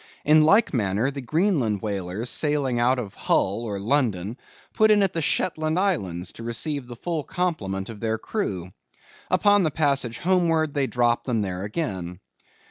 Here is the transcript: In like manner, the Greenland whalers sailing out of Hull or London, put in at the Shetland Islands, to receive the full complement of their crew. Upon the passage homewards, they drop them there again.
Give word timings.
In 0.25 0.41
like 0.41 0.73
manner, 0.73 1.11
the 1.11 1.21
Greenland 1.21 1.83
whalers 1.83 2.31
sailing 2.31 2.79
out 2.79 2.97
of 2.97 3.13
Hull 3.13 3.61
or 3.61 3.79
London, 3.79 4.35
put 4.73 4.89
in 4.89 5.03
at 5.03 5.13
the 5.13 5.21
Shetland 5.21 5.77
Islands, 5.77 6.33
to 6.33 6.43
receive 6.43 6.87
the 6.87 6.95
full 6.95 7.23
complement 7.23 7.87
of 7.87 7.99
their 7.99 8.17
crew. 8.17 8.71
Upon 9.29 9.61
the 9.61 9.69
passage 9.69 10.17
homewards, 10.17 10.73
they 10.73 10.87
drop 10.87 11.25
them 11.25 11.43
there 11.43 11.63
again. 11.65 12.19